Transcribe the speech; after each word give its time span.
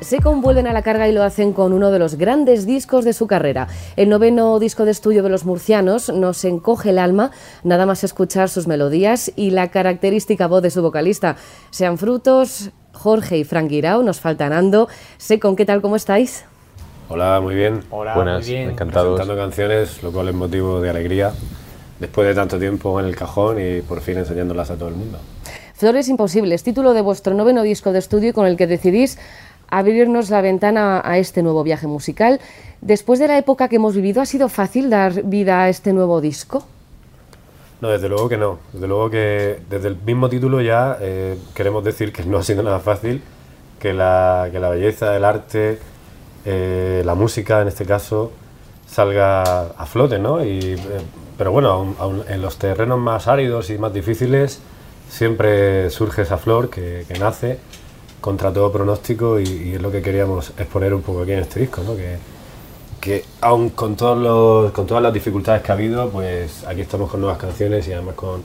Secon 0.00 0.40
vuelven 0.40 0.66
a 0.66 0.72
la 0.72 0.82
carga 0.82 1.06
y 1.08 1.12
lo 1.12 1.22
hacen 1.22 1.52
con 1.52 1.72
uno 1.72 1.90
de 1.90 1.98
los 1.98 2.16
grandes 2.16 2.66
discos 2.66 3.04
de 3.04 3.12
su 3.12 3.26
carrera. 3.26 3.68
El 3.96 4.08
noveno 4.08 4.58
disco 4.58 4.84
de 4.84 4.90
estudio 4.90 5.22
de 5.22 5.28
los 5.28 5.44
murcianos 5.44 6.08
nos 6.08 6.44
encoge 6.44 6.90
el 6.90 6.98
alma 6.98 7.30
nada 7.62 7.86
más 7.86 8.02
escuchar 8.02 8.48
sus 8.48 8.66
melodías 8.66 9.30
y 9.36 9.50
la 9.50 9.70
característica 9.70 10.48
voz 10.48 10.62
de 10.62 10.70
su 10.70 10.82
vocalista. 10.82 11.36
Sean 11.70 11.98
frutos, 11.98 12.70
Jorge 12.92 13.38
y 13.38 13.44
Frank 13.44 13.68
Guirao, 13.68 14.02
nos 14.02 14.20
faltan 14.20 14.52
Ando. 14.52 14.88
Secon, 15.18 15.54
¿qué 15.54 15.64
tal? 15.64 15.80
¿Cómo 15.80 15.96
estáis? 15.96 16.44
Hola, 17.08 17.40
muy 17.40 17.54
bien. 17.54 17.84
Hola, 17.90 18.14
Buenas, 18.14 18.46
muy 18.46 18.54
bien. 18.54 18.70
encantados. 18.70 19.16
Presentando 19.16 19.40
canciones, 19.40 20.02
lo 20.02 20.12
cual 20.12 20.28
es 20.28 20.34
motivo 20.34 20.80
de 20.80 20.90
alegría. 20.90 21.32
Después 22.00 22.26
de 22.26 22.34
tanto 22.34 22.58
tiempo 22.58 22.98
en 22.98 23.06
el 23.06 23.14
cajón 23.14 23.58
y 23.60 23.82
por 23.82 24.00
fin 24.00 24.18
enseñándolas 24.18 24.70
a 24.70 24.76
todo 24.76 24.88
el 24.88 24.94
mundo. 24.94 25.18
Flores 25.80 26.10
Imposibles, 26.10 26.62
título 26.62 26.92
de 26.92 27.00
vuestro 27.00 27.32
noveno 27.32 27.62
disco 27.62 27.90
de 27.92 28.00
estudio 28.00 28.34
con 28.34 28.44
el 28.44 28.58
que 28.58 28.66
decidís 28.66 29.16
abrirnos 29.70 30.28
la 30.28 30.42
ventana 30.42 31.00
a 31.02 31.16
este 31.16 31.42
nuevo 31.42 31.62
viaje 31.62 31.86
musical. 31.86 32.38
Después 32.82 33.18
de 33.18 33.28
la 33.28 33.38
época 33.38 33.68
que 33.68 33.76
hemos 33.76 33.94
vivido, 33.94 34.20
¿ha 34.20 34.26
sido 34.26 34.50
fácil 34.50 34.90
dar 34.90 35.22
vida 35.22 35.62
a 35.62 35.70
este 35.70 35.94
nuevo 35.94 36.20
disco? 36.20 36.66
No, 37.80 37.88
desde 37.88 38.10
luego 38.10 38.28
que 38.28 38.36
no. 38.36 38.58
Desde 38.74 38.86
luego 38.88 39.08
que 39.08 39.60
desde 39.70 39.88
el 39.88 39.96
mismo 39.96 40.28
título 40.28 40.60
ya 40.60 40.98
eh, 41.00 41.38
queremos 41.54 41.82
decir 41.82 42.12
que 42.12 42.24
no 42.24 42.36
ha 42.36 42.42
sido 42.42 42.62
nada 42.62 42.80
fácil, 42.80 43.22
que 43.78 43.94
la, 43.94 44.50
que 44.52 44.60
la 44.60 44.68
belleza, 44.68 45.16
el 45.16 45.24
arte, 45.24 45.78
eh, 46.44 47.00
la 47.06 47.14
música 47.14 47.62
en 47.62 47.68
este 47.68 47.86
caso, 47.86 48.32
salga 48.86 49.62
a 49.62 49.86
flote, 49.86 50.18
¿no? 50.18 50.44
Y, 50.44 50.58
eh, 50.74 50.78
pero 51.38 51.52
bueno, 51.52 51.70
aun- 51.72 51.94
aun 51.98 52.22
en 52.28 52.42
los 52.42 52.58
terrenos 52.58 52.98
más 52.98 53.28
áridos 53.28 53.70
y 53.70 53.78
más 53.78 53.94
difíciles 53.94 54.60
siempre 55.10 55.90
surge 55.90 56.22
esa 56.22 56.38
flor 56.38 56.70
que, 56.70 57.04
que 57.06 57.18
nace 57.18 57.58
contra 58.20 58.52
todo 58.52 58.70
pronóstico 58.70 59.40
y, 59.40 59.44
y 59.44 59.74
es 59.74 59.82
lo 59.82 59.90
que 59.90 60.02
queríamos 60.02 60.50
exponer 60.56 60.94
un 60.94 61.02
poco 61.02 61.22
aquí 61.22 61.32
en 61.32 61.40
este 61.40 61.60
disco, 61.60 61.82
¿no? 61.82 61.96
Que, 61.96 62.16
que 63.00 63.24
aun 63.40 63.70
con, 63.70 63.96
todos 63.96 64.18
los, 64.18 64.72
con 64.72 64.86
todas 64.86 65.02
las 65.02 65.12
dificultades 65.12 65.62
que 65.62 65.72
ha 65.72 65.74
habido, 65.74 66.10
pues 66.10 66.64
aquí 66.66 66.82
estamos 66.82 67.10
con 67.10 67.20
nuevas 67.20 67.38
canciones 67.38 67.88
y 67.88 67.92
además 67.92 68.14
con 68.14 68.42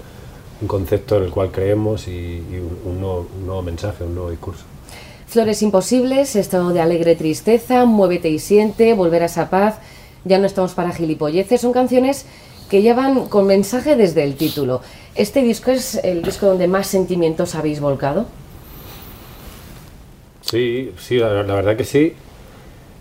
un 0.62 0.67
concepto 0.67 1.17
en 1.17 1.23
el 1.23 1.30
cual 1.30 1.52
creemos 1.52 2.08
y, 2.08 2.12
y 2.12 2.58
un, 2.58 2.80
un 2.86 3.02
nuevo, 3.02 3.28
un 3.38 3.45
nuevo 3.45 3.61
mensaje, 3.61 4.04
un 4.06 4.16
nuevo 4.16 4.32
discurso. 4.32 4.64
Flores 5.28 5.61
Imposibles, 5.61 6.38
estado 6.38 6.70
de 6.70 6.80
alegre 6.80 7.16
tristeza, 7.16 7.84
Muévete 7.84 8.30
y 8.30 8.39
siente, 8.39 8.94
Volver 8.94 9.23
a 9.23 9.26
esa 9.26 9.50
paz, 9.50 9.76
Ya 10.23 10.39
no 10.39 10.45
estamos 10.45 10.73
para 10.73 10.94
gilipolleces, 10.94 11.59
son 11.59 11.73
canciones 11.73 12.26
que 12.69 12.81
llevan 12.81 13.27
con 13.27 13.45
mensaje 13.47 13.95
desde 13.95 14.23
el 14.23 14.35
título. 14.35 14.81
¿Este 15.16 15.41
disco 15.41 15.71
es 15.71 15.95
el 16.03 16.21
disco 16.23 16.47
donde 16.47 16.67
más 16.67 16.88
sentimientos 16.88 17.55
habéis 17.55 17.80
volcado? 17.80 18.25
Sí, 20.41 20.91
sí, 20.99 21.17
la, 21.17 21.30
verdad 21.43 21.75
que 21.75 21.83
sí. 21.83 22.13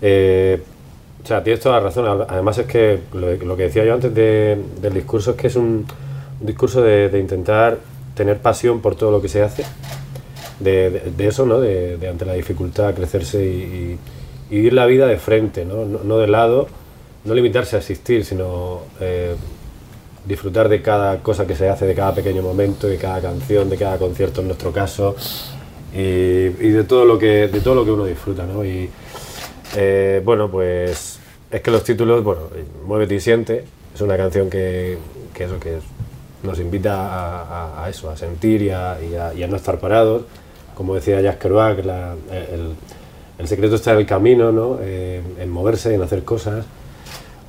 Eh, 0.00 0.62
o 1.22 1.26
sea, 1.26 1.42
tienes 1.42 1.60
toda 1.60 1.76
la 1.76 1.84
razón. 1.84 2.24
Además 2.28 2.58
es 2.58 2.66
que 2.66 3.00
lo, 3.12 3.56
que 3.56 3.64
decía 3.64 3.84
yo 3.84 3.94
antes 3.94 4.14
de- 4.14 4.58
del 4.80 4.94
discurso 4.94 5.32
es 5.32 5.36
que 5.36 5.46
es 5.46 5.56
un, 5.56 5.86
discurso 6.40 6.82
de, 6.82 7.18
intentar 7.18 7.78
tener 8.14 8.38
pasión 8.38 8.80
por 8.80 8.96
todo 8.96 9.10
lo 9.10 9.20
que 9.22 9.28
se 9.28 9.42
hace. 9.42 9.64
De, 10.60 11.12
eso, 11.18 11.46
¿no? 11.46 11.60
De, 11.60 11.98
ante 12.08 12.24
la 12.24 12.34
dificultad 12.34 12.94
crecerse 12.94 13.44
y, 13.44 13.98
y- 14.50 14.54
vivir 14.54 14.72
la 14.72 14.86
vida 14.86 15.06
de 15.06 15.16
frente, 15.18 15.64
¿no? 15.64 15.84
No, 15.84 16.18
de 16.18 16.28
lado, 16.28 16.68
no 17.24 17.34
limitarse 17.34 17.76
a 17.76 17.80
asistir, 17.80 18.24
sino 18.24 18.82
eh, 19.00 19.34
disfrutar 20.27 20.69
de 20.69 20.80
cada 20.83 21.19
cosa 21.22 21.47
que 21.47 21.55
se 21.55 21.69
hace, 21.69 21.86
de 21.86 21.94
cada 21.94 22.14
pequeño 22.14 22.42
momento, 22.42 22.86
de 22.86 22.97
cada 22.97 23.20
canción, 23.20 23.69
de 23.69 23.77
cada 23.77 23.98
concierto 23.98 24.41
en 24.41 24.47
nuestro 24.48 24.72
caso 24.72 25.14
y, 25.92 26.48
de 26.48 26.84
todo 26.84 27.05
lo 27.05 27.19
que 27.19 27.48
de 27.48 27.61
todo 27.61 27.75
lo 27.75 27.84
que 27.84 27.91
uno 27.92 28.05
disfruta, 28.06 28.44
¿no? 28.47 28.64
Y 28.64 28.89
eh, 29.77 30.22
bueno, 30.25 30.50
pues 30.50 31.19
es 31.50 31.61
que 31.61 31.70
los 31.70 31.84
títulos, 31.84 32.22
bueno, 32.25 32.43
Muévete 32.87 33.15
y 33.16 33.21
siente 33.21 33.65
es 33.94 34.00
una 34.00 34.16
canción 34.16 34.50
que, 34.50 34.98
que 35.32 35.44
eso 35.44 35.60
que 35.60 35.78
nos 36.43 36.59
invita 36.59 37.84
a, 37.84 37.88
eso, 37.88 38.10
a 38.10 38.16
sentir 38.16 38.62
y 38.62 38.71
a, 38.71 38.98
y 39.37 39.43
a- 39.43 39.47
no 39.47 39.56
estar 39.56 39.78
parados. 39.78 40.22
Como 40.75 40.94
decía 40.94 41.21
Jacques 41.21 41.41
Kerouac, 41.43 41.78
el, 41.78 42.75
el 43.38 43.48
secreto 43.48 43.77
está 43.77 43.93
en 43.93 43.98
el 43.98 44.06
camino, 44.06 44.50
¿no? 44.53 44.78
Eh, 44.82 45.22
en 45.38 45.48
moverse, 45.50 45.94
en 45.94 46.03
hacer 46.03 46.25
cosas. 46.25 46.65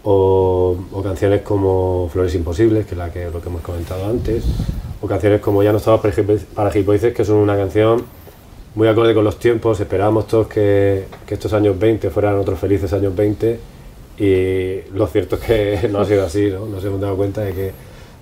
O, 0.08 0.78
o 0.92 1.02
canciones 1.02 1.42
como 1.42 2.10
Flores 2.14 2.36
Imposibles, 2.36 2.86
que 2.86 2.92
es 2.92 2.98
la 2.98 3.12
que, 3.12 3.26
lo 3.26 3.42
que 3.42 3.50
hemos 3.50 3.62
comentado 3.62 4.06
antes. 4.06 4.44
O 5.02 5.08
canciones 5.08 5.42
como 5.42 5.64
Ya 5.64 5.72
no 5.72 5.80
estamos 5.80 6.00
para 6.54 6.72
gilipolleces, 6.72 7.14
que 7.14 7.26
son 7.26 7.38
una 7.38 7.58
canción 7.58 8.04
muy 8.76 8.88
acorde 8.88 9.14
con 9.14 9.24
los 9.24 9.40
tiempos. 9.40 9.80
Esperábamos 9.80 10.28
todos 10.28 10.48
que, 10.48 11.06
que 11.26 11.34
estos 11.34 11.54
años 11.54 11.78
20 11.80 12.10
fueran 12.12 12.38
otros 12.38 12.60
felices 12.60 12.94
años 12.94 13.16
20 13.16 13.60
y 14.18 14.82
lo 14.94 15.08
cierto 15.08 15.36
es 15.36 15.42
que 15.42 15.88
no 15.92 16.00
ha 16.00 16.06
sido 16.06 16.26
así, 16.26 16.50
¿no? 16.50 16.66
Nos 16.66 16.84
hemos 16.86 17.02
dado 17.02 17.16
cuenta 17.18 17.42
de 17.42 17.54
que, 17.54 17.72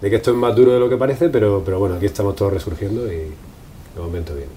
de 0.02 0.10
que 0.10 0.16
esto 0.16 0.32
es 0.32 0.38
más 0.38 0.56
duro 0.56 0.74
de 0.74 0.80
lo 0.80 0.90
que 0.90 0.98
parece, 0.98 1.30
pero, 1.30 1.62
pero 1.64 1.80
bueno, 1.80 1.96
aquí 1.96 2.06
estamos 2.06 2.36
todos 2.36 2.54
resurgiendo 2.54 3.06
y 3.12 3.18
de 3.18 4.02
momento 4.02 4.34
bien. 4.36 4.48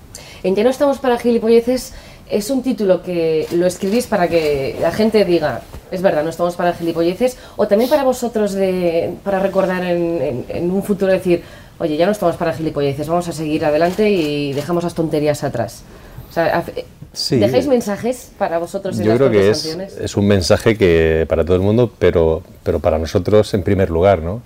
En 0.42 0.54
Ya 0.54 0.64
no 0.64 0.70
estamos 0.70 0.98
para 0.98 1.18
gilipolleces 1.18 1.92
es 2.28 2.50
un 2.50 2.62
título 2.62 3.02
que 3.02 3.46
lo 3.52 3.66
escribís 3.66 4.06
para 4.06 4.28
que 4.28 4.76
la 4.80 4.90
gente 4.90 5.24
diga, 5.24 5.62
es 5.90 6.02
verdad, 6.02 6.22
no 6.24 6.30
estamos 6.30 6.56
para 6.56 6.72
gilipolleces, 6.74 7.36
o 7.56 7.66
también 7.68 7.88
para 7.90 8.04
vosotros 8.04 8.52
de, 8.52 9.14
para 9.24 9.38
recordar 9.38 9.84
en, 9.84 10.20
en- 10.22 10.44
en 10.48 10.70
un 10.70 10.82
futuro 10.82 11.12
decir, 11.12 11.42
oye, 11.78 11.96
ya 11.96 12.06
no 12.06 12.12
estamos 12.12 12.36
para 12.36 12.52
gilipolleces, 12.52 13.08
vamos 13.08 13.28
a 13.28 13.32
seguir 13.32 13.64
adelante 13.64 14.10
y 14.10 14.52
dejamos 14.52 14.84
las 14.84 14.94
tonterías 14.94 15.44
atrás. 15.44 15.82
O 16.30 16.32
sea, 16.32 16.64
Sí. 17.12 17.36
¿dejáis 17.38 17.66
mensajes 17.66 18.30
para 18.36 18.58
vosotros 18.58 18.98
en 18.98 19.04
Yo 19.06 19.12
las 19.12 19.18
creo 19.18 19.30
que 19.30 19.48
es, 19.48 20.16
un 20.18 20.26
mensaje 20.26 20.76
que 20.76 21.24
para 21.30 21.46
todo 21.46 21.56
el 21.56 21.62
mundo, 21.62 21.90
pero, 21.98 22.42
pero 22.62 22.78
para 22.78 22.98
nosotros 22.98 23.54
en 23.54 23.62
primer 23.62 23.88
lugar, 23.88 24.20
¿no? 24.20 24.42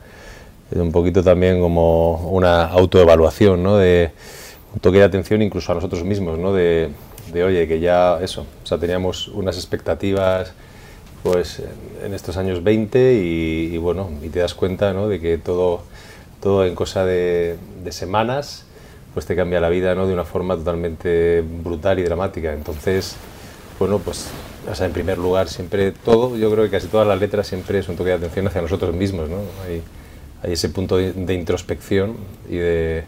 Es 0.70 0.78
un 0.78 0.92
poquito 0.92 1.24
también 1.24 1.60
como 1.60 2.28
una 2.30 2.66
autoevaluación, 2.66 3.60
¿no? 3.64 3.76
De 3.76 4.12
un 4.72 4.78
toque 4.78 4.98
de 4.98 5.04
atención 5.04 5.42
incluso 5.42 5.72
a 5.72 5.74
nosotros 5.74 6.04
mismos, 6.04 6.38
¿no? 6.38 6.52
De, 6.52 6.90
de, 7.32 7.42
oye, 7.42 7.66
que 7.66 7.80
ya 7.80 8.18
eso, 8.22 8.42
o 8.62 8.66
sea, 8.66 8.78
teníamos 8.78 9.26
unas 9.26 9.56
expectativas 9.56 10.52
pues 11.22 11.62
en- 12.04 12.14
estos 12.14 12.36
años 12.36 12.62
20 12.64 13.14
y, 13.14 13.70
y 13.75 13.78
bueno, 13.78 14.08
y 14.22 14.28
te 14.28 14.38
das 14.41 14.54
cuenta, 14.54 14.92
¿no? 14.92 15.08
De 15.08 15.20
que 15.20 15.38
todo, 15.38 15.82
todo 16.42 16.64
en 16.64 16.75
cosa 16.75 17.04
de, 17.04 17.56
de 17.84 17.92
semanas 17.92 18.64
pues 19.12 19.26
te 19.26 19.34
cambia 19.34 19.60
la 19.60 19.69
vida, 19.69 19.94
¿no? 19.94 20.06
De 20.06 20.12
una 20.14 20.25
forma 20.25 20.56
totalmente 20.56 21.42
brutal 21.42 21.98
y 21.98 22.03
dramática. 22.04 22.53
Entonces, 22.53 23.16
bueno, 23.78 23.98
pues, 23.98 24.28
o 24.70 24.75
sea, 24.75 24.86
en 24.86 24.92
primer 24.92 25.19
lugar, 25.19 25.48
siempre 25.48 25.91
todo, 25.91 26.36
yo 26.36 26.48
creo 26.50 26.64
que 26.64 26.70
casi 26.70 26.86
todas 26.86 27.09
las 27.09 27.19
letras 27.19 27.48
siempre 27.48 27.80
es 27.80 27.88
un 27.88 27.97
toque 27.97 28.10
de 28.10 28.16
atención 28.16 28.47
hacia 28.47 28.62
nosotros 28.62 28.94
mismos, 28.94 29.28
¿no? 29.28 29.38
Hay, 29.66 29.82
hay 30.44 30.53
ese 30.53 30.69
punto 30.69 30.97
de, 30.97 31.12
de 31.12 31.34
introspección 31.34 32.14
y 32.48 32.56
de, 32.56 33.03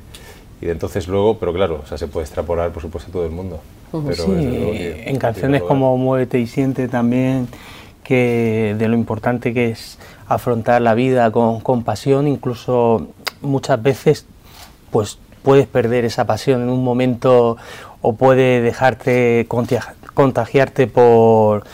y 0.60 0.66
de 0.66 0.72
entonces 0.72 1.06
luego, 1.06 1.38
pero 1.38 1.52
claro, 1.52 1.80
o 1.84 1.86
sea, 1.86 1.96
se 1.98 2.08
puede 2.08 2.24
extrapolar, 2.24 2.72
por 2.72 2.82
supuesto, 2.82 3.08
a 3.10 3.12
todo 3.12 3.24
el 3.24 3.30
mundo. 3.30 3.60
Pero 3.92 4.24
Sí, 4.24 4.32
en 5.06 5.18
canciones 5.18 5.60
como 5.68 5.96
Muévete 5.98 6.40
y 6.40 6.46
Siente 6.48 6.88
también, 6.88 7.46
que 8.02 8.74
de 8.78 8.88
lo 8.88 8.96
importante 8.96 9.54
que 9.54 9.70
es 9.70 9.98
afrontar 10.28 10.82
la 10.82 10.94
vida 10.94 11.30
con, 11.30 11.60
con 11.60 11.84
pasión, 11.84 12.28
incluso 12.28 13.08
muchas 13.40 13.82
veces 13.82 14.26
pues 14.90 15.18
puedes 15.42 15.66
perder 15.66 16.04
esa 16.04 16.26
pasión 16.26 16.62
en 16.62 16.68
un 16.68 16.84
momento 16.84 17.56
o 18.00 18.14
puede 18.14 18.60
dejarte 18.60 19.46
contagiarte 20.14 20.86
por, 20.86 21.64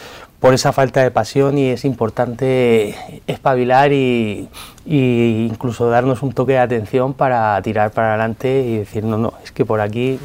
por 0.40 0.54
esa 0.54 0.72
falta 0.72 1.02
de 1.02 1.10
pasión 1.10 1.58
y 1.58 1.66
es 1.66 1.84
importante 1.84 2.94
espabilar 3.26 3.92
y, 3.92 4.48
incluso 4.86 5.90
darnos 5.90 6.22
un 6.22 6.32
toque 6.32 6.52
de 6.52 6.58
atención 6.58 7.12
para 7.12 7.60
tirar 7.62 7.90
para 7.90 8.10
adelante 8.10 8.64
y 8.66 8.78
decir, 8.78 9.04
no, 9.04 9.18
no, 9.18 9.34
es 9.42 9.52
que 9.52 9.64
por 9.64 9.80
aquí 9.80 10.18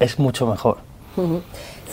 es, 0.00 0.18
mucho 0.18 0.46
mejor. 0.46 0.78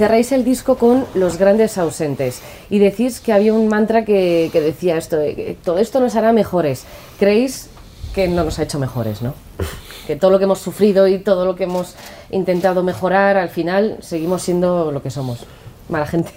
Cerráis 0.02 0.32
el 0.32 0.44
disco 0.44 0.78
con 0.78 1.06
Los 1.14 1.38
grandes 1.38 1.78
ausentes 1.78 2.42
y 2.72 2.80
decís 2.80 3.20
que 3.20 3.34
había 3.34 3.54
un 3.54 3.68
mantra 3.68 4.04
que, 4.04 4.50
que 4.52 4.60
decía 4.60 4.98
esto, 4.98 5.16
de 5.16 5.36
que 5.36 5.58
todo 5.64 5.78
esto 5.78 6.00
nos 6.00 6.16
hará 6.16 6.34
mejores. 6.34 6.86
¿Creéis 7.20 7.70
que 8.16 8.28
no 8.28 8.44
nos 8.44 8.58
ha 8.58 8.64
hecho 8.64 8.80
mejores, 8.80 9.22
no? 9.22 9.36
Que 10.08 10.16
todo 10.16 10.32
lo 10.32 10.40
que 10.40 10.46
hemos 10.46 10.58
sufrido 10.58 11.08
y 11.08 11.20
todo 11.20 11.46
lo 11.46 11.56
que 11.56 11.66
hemos 11.66 11.94
intentado 12.32 12.82
mejorar, 12.82 13.38
al 13.38 13.50
final 13.50 13.98
seguimos 14.00 14.42
siendo 14.42 14.92
lo 14.92 15.04
que 15.04 15.12
somos, 15.12 15.46
mala 15.88 16.08
gente. 16.08 16.32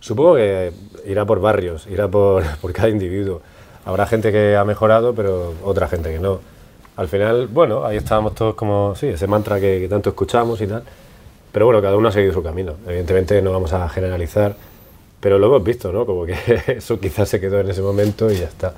Supongo 0.00 0.36
que 0.36 0.72
irá 1.04 1.26
por 1.26 1.42
barrios, 1.42 1.86
irá 1.88 2.08
por, 2.08 2.42
por 2.62 2.72
cada 2.72 2.88
individuo. 2.88 3.42
Habrá 3.84 4.06
gente 4.06 4.32
que 4.32 4.56
ha 4.56 4.64
mejorado, 4.64 5.14
pero 5.14 5.52
otra 5.62 5.88
gente 5.88 6.10
que 6.10 6.20
no. 6.20 6.40
Al 6.96 7.08
final, 7.08 7.48
bueno, 7.48 7.84
ahí 7.84 7.98
estábamos 7.98 8.34
todos 8.34 8.54
como, 8.54 8.94
sí, 8.96 9.08
ese 9.08 9.26
mantra 9.26 9.60
que, 9.60 9.78
que 9.78 9.88
tanto 9.88 10.08
escuchamos 10.08 10.58
y 10.62 10.66
tal. 10.66 10.84
Pero 11.52 11.66
bueno, 11.66 11.82
cada 11.82 11.96
uno 11.96 12.08
ha 12.08 12.12
seguido 12.12 12.32
su 12.32 12.42
camino. 12.42 12.74
Evidentemente 12.86 13.40
no 13.42 13.52
vamos 13.52 13.72
a 13.72 13.88
generalizar, 13.88 14.54
pero 15.20 15.38
lo 15.38 15.46
hemos 15.46 15.64
visto, 15.64 15.92
¿no? 15.92 16.06
Como 16.06 16.24
que 16.26 16.34
eso 16.66 16.98
quizás 17.00 17.28
se 17.28 17.40
quedó 17.40 17.60
en 17.60 17.70
ese 17.70 17.82
momento 17.82 18.30
y 18.30 18.36
ya 18.36 18.46
está. 18.46 18.74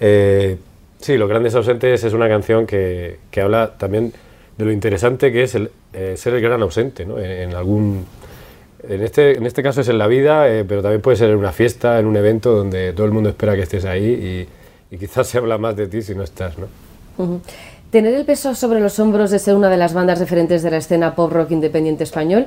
Eh, 0.00 0.56
sí, 1.00 1.16
Los 1.16 1.28
Grandes 1.28 1.54
Ausentes 1.54 2.04
es 2.04 2.12
una 2.12 2.28
canción 2.28 2.66
que, 2.66 3.18
que 3.30 3.40
habla 3.40 3.76
también 3.78 4.12
de 4.56 4.64
lo 4.64 4.72
interesante 4.72 5.32
que 5.32 5.44
es 5.44 5.54
el, 5.54 5.70
eh, 5.92 6.14
ser 6.16 6.34
el 6.34 6.40
gran 6.40 6.60
ausente, 6.62 7.06
¿no? 7.06 7.18
En, 7.18 7.54
algún... 7.54 8.04
En 8.88 9.02
este, 9.02 9.36
en 9.36 9.44
este 9.44 9.62
caso 9.62 9.80
es 9.80 9.88
en 9.88 9.98
la 9.98 10.06
vida, 10.06 10.48
eh, 10.48 10.64
pero 10.64 10.82
también 10.82 11.00
puede 11.00 11.16
ser 11.16 11.30
en 11.30 11.36
una 11.36 11.52
fiesta, 11.52 11.98
en 11.98 12.06
un 12.06 12.16
evento 12.16 12.54
donde 12.54 12.92
todo 12.92 13.06
el 13.06 13.12
mundo 13.12 13.28
espera 13.28 13.56
que 13.56 13.62
estés 13.62 13.84
ahí 13.84 14.46
y, 14.90 14.94
y 14.94 14.98
quizás 14.98 15.26
se 15.26 15.38
habla 15.38 15.58
más 15.58 15.74
de 15.76 15.88
ti 15.88 16.02
si 16.02 16.14
no 16.14 16.22
estás, 16.22 16.54
¿no? 16.58 16.68
Tener 17.90 18.12
el 18.12 18.26
peso 18.26 18.54
sobre 18.54 18.80
los 18.80 18.98
hombros 18.98 19.30
de 19.30 19.38
ser 19.38 19.54
una 19.54 19.70
de 19.70 19.78
las 19.78 19.94
bandas 19.94 20.18
referentes 20.18 20.62
de 20.62 20.70
la 20.70 20.76
escena 20.76 21.14
pop 21.14 21.32
rock 21.32 21.52
independiente 21.52 22.04
español, 22.04 22.46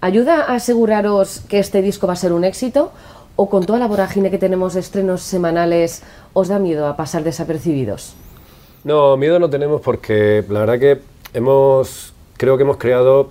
¿ayuda 0.00 0.42
a 0.42 0.56
aseguraros 0.56 1.42
que 1.48 1.60
este 1.60 1.82
disco 1.82 2.08
va 2.08 2.14
a 2.14 2.16
ser 2.16 2.32
un 2.32 2.42
éxito? 2.42 2.90
¿O 3.36 3.48
con 3.48 3.64
toda 3.64 3.78
la 3.78 3.86
vorágine 3.86 4.28
que 4.28 4.38
tenemos 4.38 4.74
de 4.74 4.80
estrenos 4.80 5.22
semanales, 5.22 6.02
os 6.32 6.48
da 6.48 6.58
miedo 6.58 6.88
a 6.88 6.96
pasar 6.96 7.22
desapercibidos? 7.22 8.14
No, 8.82 9.16
miedo 9.16 9.38
no 9.38 9.48
tenemos 9.48 9.80
porque 9.80 10.44
la 10.48 10.58
verdad 10.58 10.80
que 10.80 11.00
hemos, 11.32 12.12
creo 12.36 12.56
que 12.56 12.64
hemos 12.64 12.78
creado 12.78 13.30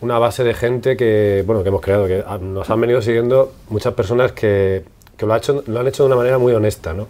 una 0.00 0.18
base 0.18 0.42
de 0.42 0.52
gente 0.52 0.96
que, 0.96 1.44
bueno, 1.46 1.62
que 1.62 1.68
hemos 1.68 1.80
creado, 1.80 2.08
que 2.08 2.24
nos 2.40 2.68
han 2.68 2.80
venido 2.80 3.00
siguiendo 3.02 3.52
muchas 3.68 3.94
personas 3.94 4.32
que, 4.32 4.82
que 5.16 5.26
lo, 5.26 5.34
ha 5.34 5.36
hecho, 5.36 5.62
lo 5.64 5.78
han 5.78 5.86
hecho 5.86 6.02
de 6.02 6.06
una 6.08 6.16
manera 6.16 6.38
muy 6.38 6.52
honesta, 6.52 6.92
¿no? 6.92 7.06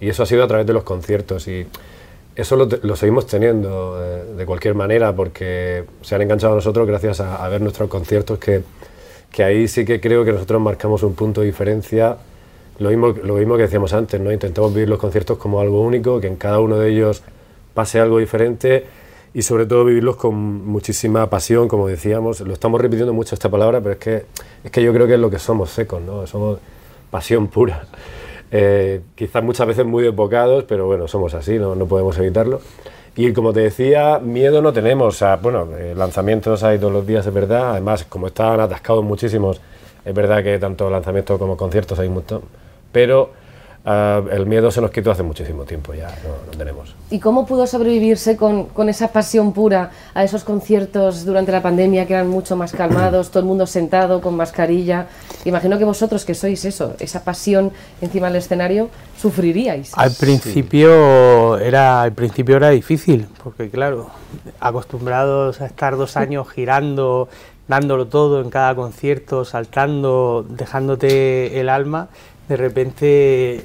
Y 0.00 0.08
eso 0.08 0.22
ha 0.22 0.26
sido 0.26 0.44
a 0.44 0.46
través 0.46 0.68
de 0.68 0.72
los 0.72 0.84
conciertos 0.84 1.48
y 1.48 1.66
eso 2.34 2.56
lo, 2.56 2.96
seguimos 2.96 3.26
teniendo 3.26 3.98
eh, 4.02 4.24
de 4.36 4.46
cualquier 4.46 4.74
manera 4.74 5.14
porque 5.14 5.84
se 6.00 6.14
han 6.14 6.22
enganchado 6.22 6.54
a 6.54 6.56
nosotros 6.56 6.86
gracias 6.86 7.20
a, 7.20 7.46
ver 7.48 7.60
nuestros 7.60 7.90
conciertos 7.90 8.38
que, 8.38 8.62
que, 9.30 9.44
ahí 9.44 9.68
sí 9.68 9.84
que 9.84 10.00
creo 10.00 10.24
que 10.24 10.32
nosotros 10.32 10.60
marcamos 10.60 11.02
un 11.02 11.14
punto 11.14 11.40
de 11.40 11.46
diferencia. 11.46 12.16
Lo 12.78 12.88
mismo, 12.88 13.08
lo 13.08 13.34
mismo 13.34 13.56
que 13.56 13.62
decíamos 13.62 13.92
antes, 13.92 14.18
¿no? 14.18 14.32
intentamos 14.32 14.72
vivir 14.72 14.88
los 14.88 14.98
conciertos 14.98 15.36
como 15.36 15.60
algo 15.60 15.82
único, 15.82 16.20
que 16.20 16.26
en 16.26 16.36
cada 16.36 16.58
uno 16.58 16.78
de 16.78 16.90
ellos 16.90 17.22
pase 17.74 18.00
algo 18.00 18.18
diferente 18.18 18.86
y 19.34 19.42
sobre 19.42 19.66
todo 19.66 19.84
vivirlos 19.84 20.16
con 20.16 20.34
muchísima 20.34 21.28
pasión, 21.28 21.68
como 21.68 21.86
decíamos. 21.86 22.40
Lo 22.40 22.54
estamos 22.54 22.80
repitiendo 22.80 23.12
mucho 23.12 23.34
esta 23.34 23.50
palabra, 23.50 23.80
pero 23.80 23.92
es 23.92 23.98
que, 23.98 24.24
es 24.64 24.70
que 24.70 24.82
yo 24.82 24.92
creo 24.94 25.06
que 25.06 25.14
es 25.14 25.20
lo 25.20 25.30
que 25.30 25.38
somos 25.38 25.70
secos, 25.70 26.00
¿no? 26.00 26.26
somos 26.26 26.58
pasión 27.10 27.48
pura. 27.48 27.84
Eh, 28.54 29.00
quizás 29.14 29.42
muchas 29.42 29.66
veces 29.66 29.86
muy 29.86 30.04
desbocados, 30.04 30.64
pero 30.64 30.86
bueno, 30.86 31.08
somos 31.08 31.32
así, 31.32 31.58
no, 31.58 31.74
no, 31.74 31.86
podemos 31.86 32.18
evitarlo. 32.18 32.60
Y 33.16 33.32
como 33.32 33.52
te 33.52 33.60
decía, 33.60 34.18
miedo 34.18 34.60
no 34.60 34.72
tenemos. 34.72 35.24
Bueno, 35.42 35.68
eh, 35.76 35.94
lanzamientos 35.96 36.62
hay 36.62 36.78
todos 36.78 36.92
los 36.92 37.06
días, 37.06 37.26
es 37.26 37.32
verdad. 37.32 37.72
Además, 37.72 38.04
como 38.04 38.26
estaban 38.26 38.60
atascados 38.60 39.02
muchísimos, 39.02 39.60
es 40.04 40.14
verdad 40.14 40.42
que 40.42 40.58
tanto 40.58 40.90
lanzamientos 40.90 41.38
como 41.38 41.56
conciertos 41.56 41.98
hay 41.98 42.10
mucho. 42.10 42.42
Pero 42.92 43.30
Ah, 43.84 44.22
el 44.30 44.46
miedo 44.46 44.70
se 44.70 44.80
nos 44.80 44.92
quitó 44.92 45.10
hace 45.10 45.24
muchísimo 45.24 45.64
tiempo, 45.64 45.92
ya 45.92 46.06
no, 46.06 46.56
tenemos. 46.56 46.94
¿Y 47.10 47.18
cómo 47.18 47.44
pudo 47.46 47.66
sobrevivirse 47.66 48.36
con, 48.36 48.66
con, 48.66 48.88
esa 48.88 49.08
pasión 49.08 49.52
pura 49.52 49.90
a 50.14 50.22
esos 50.22 50.44
conciertos 50.44 51.24
durante 51.24 51.50
la 51.50 51.62
pandemia 51.62 52.06
que 52.06 52.14
eran 52.14 52.28
mucho 52.28 52.54
más 52.54 52.72
calmados, 52.72 53.30
todo 53.30 53.40
el 53.40 53.46
mundo 53.46 53.66
sentado 53.66 54.20
con 54.20 54.36
mascarilla? 54.36 55.08
Imagino 55.44 55.78
que 55.78 55.84
vosotros 55.84 56.24
que 56.24 56.34
sois 56.34 56.64
eso, 56.64 56.94
esa 57.00 57.24
pasión 57.24 57.72
encima 58.00 58.28
del 58.28 58.36
escenario, 58.36 58.88
sufriríais. 59.18 59.90
Al 59.96 60.12
principio, 60.12 61.58
era, 61.58 62.02
al 62.02 62.12
principio 62.12 62.58
era 62.58 62.70
difícil, 62.70 63.26
porque 63.42 63.68
claro, 63.68 64.10
acostumbrados 64.60 65.60
a 65.60 65.66
estar 65.66 65.96
dos 65.96 66.16
años 66.16 66.48
girando, 66.48 67.28
dándolo 67.66 68.06
todo 68.06 68.40
en 68.42 68.50
cada 68.50 68.76
concierto, 68.76 69.44
saltando, 69.44 70.46
dejándote 70.48 71.58
el 71.58 71.68
alma 71.68 72.08
de 72.48 72.56
repente 72.56 73.64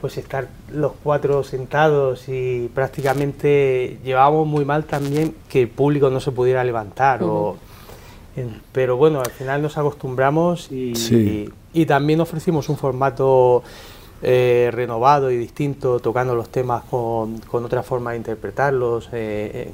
pues 0.00 0.16
estar 0.16 0.48
los 0.72 0.92
cuatro 1.02 1.44
sentados 1.44 2.28
y 2.28 2.70
prácticamente 2.74 3.98
llevábamos 4.02 4.46
muy 4.46 4.64
mal 4.64 4.84
también 4.84 5.34
que 5.48 5.62
el 5.62 5.68
público 5.68 6.08
no 6.10 6.20
se 6.20 6.32
pudiera 6.32 6.64
levantar. 6.64 7.20
pero 8.72 8.96
bueno, 8.96 9.20
al 9.20 9.30
final 9.30 9.60
nos 9.60 9.76
acostumbramos 9.76 10.72
y, 10.72 11.52
y, 11.74 11.86
también 11.86 12.20
ofrecimos 12.20 12.70
un 12.70 12.78
formato 12.78 13.62
eh, 14.22 14.70
renovado 14.72 15.30
y 15.30 15.36
distinto, 15.36 15.98
tocando 16.00 16.34
los 16.34 16.48
temas 16.50 16.84
con, 16.84 17.38
con 17.40 17.64
otra 17.64 17.82
forma 17.82 18.12
de 18.12 18.18
interpretarlos, 18.18 19.08
eh, 19.12 19.72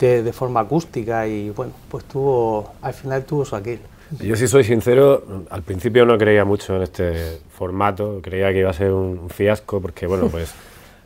eh, 0.00 0.22
de, 0.22 0.32
forma 0.32 0.60
acústica 0.60 1.26
y 1.26 1.50
bueno, 1.50 1.72
pues 1.90 2.04
tuvo, 2.04 2.72
al 2.82 2.94
final 2.94 3.24
tuvo 3.24 3.44
su 3.44 3.56
aquel. 3.56 3.80
Yo 4.22 4.36
si 4.36 4.48
soy 4.48 4.64
sincero, 4.64 5.46
al 5.50 5.62
principio 5.62 6.06
no 6.06 6.16
creía 6.16 6.44
mucho 6.44 6.76
en 6.76 6.82
este 6.82 7.38
formato, 7.50 8.20
creía 8.22 8.52
que 8.52 8.60
iba 8.60 8.70
a 8.70 8.74
ser 8.74 8.92
un 8.92 9.28
fiasco, 9.28 9.80
porque 9.80 10.06
bueno, 10.06 10.28
pues 10.30 10.54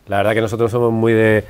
la 0.07 0.19
verdad 0.19 0.35
que 0.35 0.41
nosotros 0.41 0.71
somos 0.71 0.93
muy 0.93 1.13
de 1.13 1.45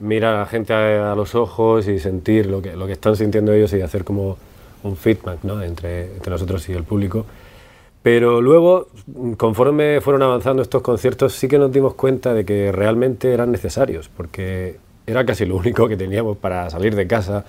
mirar 0.00 0.34
a 0.34 0.38
la 0.40 0.46
gente 0.46 0.72
a, 0.72 1.14
los 1.14 1.34
ojos 1.34 1.88
y 1.88 1.98
sentir 1.98 2.46
lo 2.46 2.62
que, 2.62 2.76
lo 2.76 2.86
que 2.86 2.92
están 2.92 3.16
sintiendo 3.16 3.52
ellos 3.52 3.72
y 3.72 3.80
hacer 3.80 4.04
como 4.04 4.38
un 4.82 4.96
feedback 4.96 5.40
¿no? 5.42 5.62
entre, 5.62 6.12
entre 6.12 6.30
nosotros 6.30 6.68
y 6.68 6.72
el 6.72 6.84
público. 6.84 7.26
Pero 8.02 8.40
luego, 8.40 8.88
conforme 9.36 10.00
fueron 10.00 10.22
avanzando 10.22 10.62
estos 10.62 10.82
conciertos, 10.82 11.34
sí 11.34 11.48
que 11.48 11.58
nos 11.58 11.72
dimos 11.72 11.94
cuenta 11.94 12.32
de 12.32 12.44
que 12.44 12.72
realmente 12.72 13.32
eran 13.32 13.50
necesarios, 13.50 14.08
porque 14.08 14.76
era 15.06 15.26
casi 15.26 15.44
lo 15.44 15.56
único 15.56 15.88
que 15.88 15.96
teníamos 15.96 16.36
para 16.36 16.70
salir 16.70 16.94
de 16.94 17.06
casa, 17.06 17.44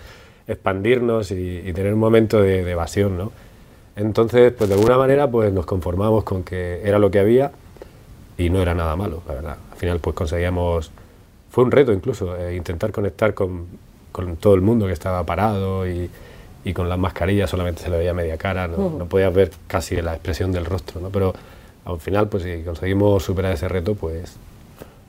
expandirnos 0.49 1.31
y, 1.31 1.71
tener 1.73 1.93
un 1.93 1.99
momento 1.99 2.41
de, 2.41 2.69
evasión, 2.69 3.17
¿no? 3.17 3.31
Entonces, 3.95 4.53
pues 4.53 4.69
de 4.69 4.75
alguna 4.75 4.97
manera, 4.97 5.29
pues 5.29 5.51
nos 5.53 5.65
conformamos 5.65 6.23
con 6.23 6.43
que 6.43 6.81
era 6.83 6.99
lo 6.99 7.11
que 7.11 7.19
había 7.19 7.51
y 8.37 8.49
no 8.49 8.61
era 8.61 8.73
nada 8.73 8.95
malo, 8.95 9.21
la 9.27 9.33
verdad. 9.35 9.57
Al 9.71 9.77
final, 9.77 9.99
pues 9.99 10.15
conseguíamos, 10.15 10.91
fue 11.49 11.63
un 11.63 11.71
reto 11.71 11.91
incluso, 11.93 12.35
eh, 12.37 12.55
intentar 12.55 12.91
conectar 12.91 13.33
con, 13.33 13.67
con, 14.11 14.37
todo 14.37 14.55
el 14.55 14.61
mundo 14.61 14.87
que 14.87 14.93
estaba 14.93 15.23
parado 15.25 15.87
y, 15.87 16.09
y, 16.63 16.73
con 16.73 16.89
las 16.89 16.97
mascarillas 16.97 17.49
solamente 17.49 17.81
se 17.81 17.89
le 17.89 17.97
veía 17.97 18.13
media 18.13 18.37
cara, 18.37 18.67
no, 18.67 18.89
no 18.97 19.05
podías 19.05 19.33
ver 19.33 19.51
casi 19.67 20.01
la 20.01 20.13
expresión 20.13 20.51
del 20.51 20.65
rostro, 20.65 21.01
¿no? 21.01 21.09
Pero 21.09 21.33
al 21.85 21.99
final, 21.99 22.29
pues 22.29 22.43
si 22.43 22.63
conseguimos 22.63 23.23
superar 23.23 23.53
ese 23.53 23.67
reto, 23.67 23.95
pues 23.95 24.37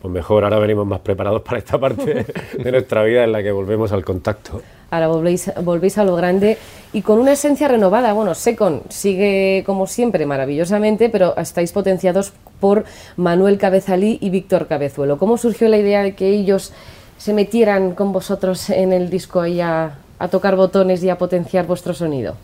pues 0.00 0.12
mejor, 0.12 0.44
ahora 0.44 0.58
venimos 0.58 0.86
más 0.86 1.00
preparados 1.00 1.42
para 1.42 1.58
esta 1.58 1.78
parte 1.78 2.24
de 2.58 2.72
nuestra 2.72 3.02
vida 3.04 3.22
en 3.22 3.32
la 3.32 3.42
que 3.42 3.52
volvemos 3.52 3.92
al 3.92 4.04
contacto. 4.04 4.62
Ahora 4.90 5.08
volvéis, 5.08 5.50
volvéis 5.62 5.98
a 5.98 6.04
lo 6.04 6.16
grande 6.16 6.58
y 6.92 7.02
con 7.02 7.18
una 7.18 7.32
esencia 7.32 7.68
renovada. 7.68 8.12
Bueno, 8.12 8.34
Secon 8.34 8.82
sigue 8.88 9.62
como 9.64 9.86
siempre 9.86 10.26
maravillosamente, 10.26 11.08
pero 11.08 11.36
estáis 11.36 11.72
potenciados 11.72 12.32
por 12.58 12.84
Manuel 13.16 13.58
Cabezalí 13.58 14.18
y 14.20 14.30
Víctor 14.30 14.66
Cabezuelo. 14.66 15.18
¿Cómo 15.18 15.38
surgió 15.38 15.68
la 15.68 15.78
idea 15.78 16.02
de 16.02 16.14
que 16.14 16.28
ellos 16.28 16.72
se 17.18 17.32
metieran 17.32 17.94
con 17.94 18.12
vosotros 18.12 18.70
en 18.70 18.92
el 18.92 19.10
disco 19.10 19.46
y 19.46 19.60
a, 19.60 19.94
tocar 20.30 20.56
botones 20.56 21.02
y 21.04 21.10
a 21.10 21.16
potenciar 21.18 21.66
vuestro 21.66 21.94
sonido? 21.94 22.34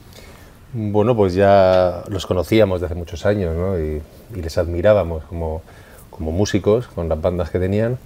Bueno, 0.73 1.17
pues 1.17 1.35
ya 1.35 2.05
los 2.09 2.27
conocíamos 2.27 2.81
desde 2.81 2.93
hace 2.93 2.99
muchos 2.99 3.27
años 3.27 3.57
¿no? 3.57 3.79
y, 3.79 4.03
y 4.35 4.43
les 4.43 4.59
admirábamos 4.59 5.25
como 5.25 5.63
como 6.17 6.33
músicos 6.33 6.87
con 6.89 7.09
las 7.09 7.21
bandas 7.21 7.51
que 7.51 7.59
tenían. 7.59 7.99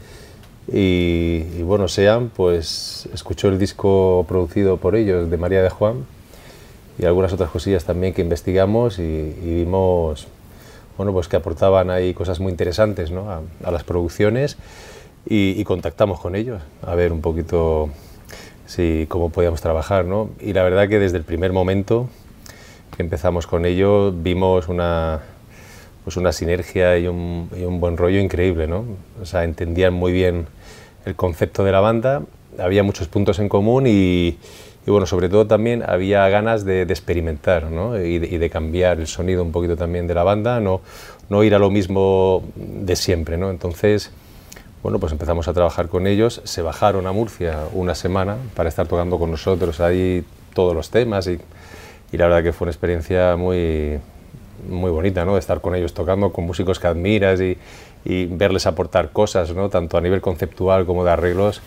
Y, 0.69 1.63
bueno, 1.63 1.89
Sean 1.89 2.31
pues 2.35 3.09
escuchó 3.13 3.49
el 3.49 3.59
disco 3.59 4.25
producido 4.29 4.77
por 4.77 4.95
ellos 4.95 5.31
de 5.31 5.37
María 5.37 5.63
de 5.63 5.71
Juan 5.71 6.05
y 6.99 7.07
algunas 7.07 7.33
otras 7.33 7.51
cosillas 7.51 7.85
también 7.85 8.15
que 8.15 8.23
investigamos 8.23 8.99
y, 8.99 9.35
vimos 9.43 10.29
bueno, 10.97 11.13
pues 11.13 11.29
que 11.29 11.37
aportaban 11.37 11.91
ahí 11.91 12.13
cosas 12.13 12.41
muy 12.41 12.53
interesantes 12.53 13.11
¿no? 13.11 13.31
a, 13.31 13.71
las 13.71 13.85
producciones 13.85 14.59
y, 15.27 15.63
contactamos 15.65 16.21
con 16.21 16.37
ellos 16.37 16.63
a 16.83 16.95
ver 16.95 17.13
un 17.13 17.21
poquito 17.21 17.89
si, 18.67 19.07
cómo 19.09 19.31
podíamos 19.31 19.61
trabajar. 19.61 20.05
¿no? 20.05 20.31
Y 20.41 20.53
la 20.53 20.63
verdad 20.63 20.89
que 20.89 20.99
desde 20.99 21.17
el 21.17 21.25
primer 21.25 21.53
momento 21.53 22.09
que 22.97 23.03
empezamos 23.03 23.47
con 23.47 23.65
ellos 23.65 24.15
vimos 24.23 24.69
una, 24.69 25.21
pues 26.11 26.17
una 26.17 26.33
sinergia 26.33 26.99
y 26.99 27.07
un, 27.07 27.49
buen 27.79 27.97
rollo 27.97 28.19
increíble, 28.19 28.67
¿no? 28.67 28.85
O 29.23 29.25
sea, 29.25 29.45
entendían 29.45 29.95
muy 29.95 30.11
bien 30.11 30.49
el 31.05 31.15
concepto 31.15 31.63
de 31.63 31.71
la 31.71 31.79
banda, 31.79 32.25
había 32.59 32.83
muchos 32.83 33.07
puntos 33.07 33.39
en 33.39 33.49
común 33.49 33.85
y, 33.87 34.37
bueno, 34.89 35.07
sobre 35.07 35.29
todo 35.29 35.47
también 35.47 35.85
había 35.87 36.29
ganas 36.29 36.65
de, 36.65 36.83
experimentar 36.83 37.71
¿no? 37.71 37.97
y, 37.97 38.19
de, 38.19 38.51
cambiar 38.51 38.99
el 38.99 39.07
sonido 39.07 39.45
un 39.45 39.53
poquito 39.53 39.77
también 39.77 40.09
de 40.09 40.15
la 40.15 40.25
banda, 40.25 40.59
no, 40.59 40.81
no 41.29 41.45
ir 41.45 41.55
a 41.55 41.61
lo 41.61 41.71
mismo 41.71 42.43
de 42.57 42.97
siempre, 42.97 43.39
¿no? 43.39 43.51
Entonces, 43.51 44.11
bueno, 44.83 44.99
pues 44.99 45.13
empezamos 45.13 45.47
a 45.47 45.53
trabajar 45.53 45.87
con 45.87 46.09
ellos, 46.09 46.43
se 46.43 46.61
bajaron 46.61 47.07
a 47.07 47.13
Murcia 47.13 47.69
una 47.73 47.95
semana 47.95 48.37
para 48.57 48.69
estar 48.69 48.89
tocando 48.89 49.17
con 49.17 49.31
nosotros 49.31 49.79
ahí 49.79 50.25
todos 50.55 50.75
los 50.75 50.91
temas 50.91 51.29
y, 51.29 51.39
y 52.11 52.17
la 52.17 52.27
verdad 52.27 52.43
que 52.43 52.53
fue 52.53 52.65
una 52.65 52.73
experiencia 52.73 53.37
muy, 53.37 54.01
muy 54.69 54.91
bonita, 54.91 55.25
¿no? 55.25 55.35
De 55.35 55.41
estar 55.41 55.61
con 55.61 55.75
ellos 55.75 55.95
tocando, 55.95 56.33
con 56.33 56.45
músicos 56.45 56.79
que 56.79 56.87
admiras 56.87 57.41
y, 57.41 57.57
y, 58.05 58.27
verles 58.27 58.67
aportar 58.67 59.11
cosas, 59.11 59.55
¿no? 59.55 59.69
Tanto 59.69 59.97
a 59.97 60.01
nivel 60.01 60.21
conceptual 60.21 60.87
como 60.87 61.05
de 61.05 61.11
arreglos, 61.11 61.63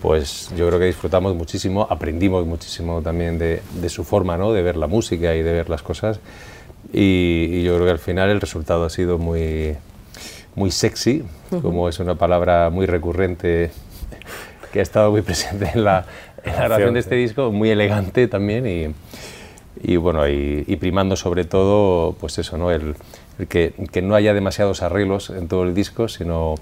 pues 0.00 0.50
yo 0.56 0.66
creo 0.68 0.78
que 0.78 0.86
disfrutamos 0.86 1.34
muchísimo, 1.34 1.86
aprendimos 1.88 2.46
muchísimo 2.46 3.02
también 3.02 3.38
de, 3.38 3.62
de 3.80 3.88
su 3.88 4.04
forma, 4.04 4.36
¿no? 4.36 4.52
De 4.52 4.62
ver 4.62 4.76
la 4.76 4.86
música 4.86 5.34
y 5.34 5.42
de 5.42 5.52
ver 5.52 5.70
las 5.70 5.82
cosas. 5.82 6.20
Y, 6.92 7.48
y, 7.50 7.62
yo 7.62 7.74
creo 7.74 7.86
que 7.86 7.92
al 7.92 7.98
final 7.98 8.30
el 8.30 8.40
resultado 8.40 8.84
ha 8.84 8.90
sido 8.90 9.18
muy, 9.18 9.76
muy 10.54 10.70
sexy, 10.70 11.24
como 11.62 11.88
es 11.88 11.98
una 12.00 12.14
palabra 12.14 12.70
muy 12.70 12.86
recurrente 12.86 13.70
que 14.72 14.80
ha 14.80 14.82
estado 14.82 15.10
muy 15.10 15.22
presente 15.22 15.70
en 15.74 15.84
la, 15.84 16.04
en 16.42 16.52
la 16.52 16.64
grabación 16.64 16.94
de 16.94 17.00
este 17.00 17.14
disco, 17.14 17.50
muy 17.52 17.70
elegante 17.70 18.28
también 18.28 18.66
y, 18.66 18.94
y 19.82 19.96
bueno, 19.96 20.28
y, 20.28 20.64
y, 20.66 20.76
primando 20.76 21.16
sobre 21.16 21.44
todo, 21.44 22.14
pues 22.20 22.38
eso, 22.38 22.56
¿no? 22.56 22.70
El, 22.70 22.94
el 23.38 23.46
que, 23.46 23.72
que, 23.92 24.02
no 24.02 24.14
haya 24.14 24.34
demasiados 24.34 24.82
arreglos 24.82 25.30
en 25.30 25.48
todo 25.48 25.64
el 25.64 25.74
disco, 25.74 26.08
sino 26.08 26.56